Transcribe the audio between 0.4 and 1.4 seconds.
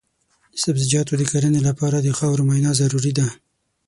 د سبزیجاتو د